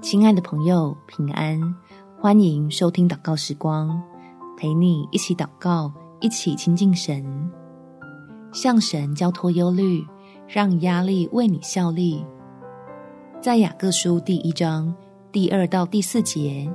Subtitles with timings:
[0.00, 1.60] 亲爱的朋友，平安！
[2.20, 4.00] 欢迎收听祷告时光，
[4.56, 7.50] 陪你一起祷告，一起亲近神，
[8.52, 10.04] 向神交托忧虑，
[10.46, 12.24] 让压力为你效力。
[13.40, 14.94] 在雅各书第一章
[15.32, 16.70] 第二到第四节，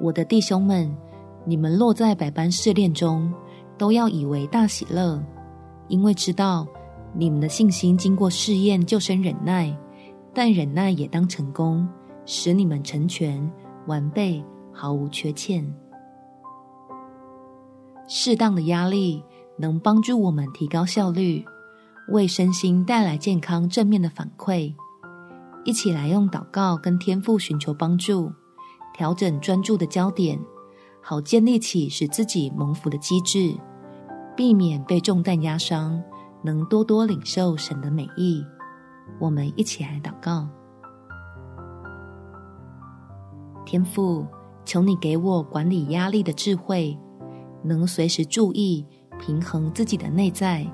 [0.00, 0.96] 我的弟兄们，
[1.44, 3.32] 你们落在百般试炼中，
[3.76, 5.20] 都要以为大喜乐，
[5.88, 6.66] 因为知道
[7.12, 9.76] 你们的信心经过试验，就生忍耐，
[10.32, 11.86] 但忍耐也当成功。
[12.30, 13.50] 使你们成全
[13.86, 15.66] 完备，毫无缺欠。
[18.06, 19.24] 适当的压力
[19.56, 21.42] 能帮助我们提高效率，
[22.10, 24.74] 为身心带来健康正面的反馈。
[25.64, 28.30] 一起来用祷告跟天赋寻求帮助，
[28.94, 30.38] 调整专注的焦点，
[31.00, 33.56] 好建立起使自己蒙福的机制，
[34.36, 35.98] 避免被重担压伤，
[36.42, 38.44] 能多多领受神的美意。
[39.18, 40.46] 我们一起来祷告。
[43.68, 44.26] 天父，
[44.64, 46.98] 求你给我管理压力的智慧，
[47.62, 48.82] 能随时注意
[49.20, 50.66] 平衡自己的内在，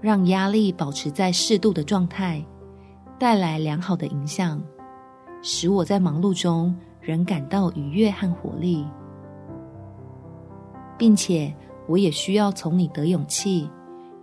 [0.00, 2.42] 让压力保持在适度的状态，
[3.18, 4.58] 带来良好的影响，
[5.42, 8.86] 使我在忙碌中仍感到愉悦和活力，
[10.96, 11.54] 并且
[11.86, 13.68] 我也需要从你得勇气，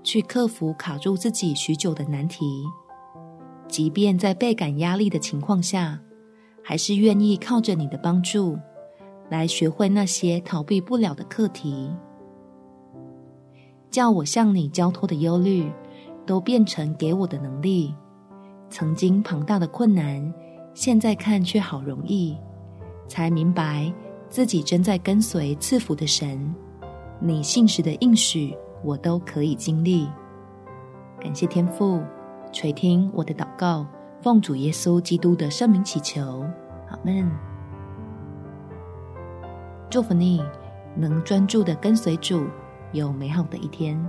[0.01, 2.65] 去克服卡住自己许久的难题，
[3.67, 6.01] 即便在倍感压力的情况下。
[6.63, 8.57] 还是愿意靠着你的帮助，
[9.29, 11.91] 来学会那些逃避不了的课题，
[13.89, 15.71] 叫我向你交托的忧虑，
[16.25, 17.93] 都变成给我的能力。
[18.69, 20.33] 曾经庞大的困难，
[20.73, 22.37] 现在看却好容易，
[23.07, 23.91] 才明白
[24.29, 26.53] 自己正在跟随赐福的神。
[27.19, 30.07] 你信实的应许，我都可以经历。
[31.19, 32.01] 感谢天父
[32.51, 33.85] 垂听我的祷告。
[34.21, 36.45] 奉主耶稣基督的圣名祈求，
[36.89, 37.27] 阿门。
[39.89, 40.43] 祝福你
[40.95, 42.45] 能专注的跟随主，
[42.91, 43.99] 有美好的一天。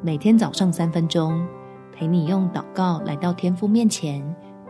[0.00, 1.44] 每天早上三分钟，
[1.92, 4.24] 陪你用祷告来到天父面前，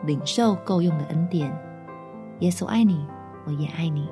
[0.06, 1.54] 领受够用的恩典。
[2.38, 3.06] 耶稣爱你，
[3.44, 4.08] 我也爱你。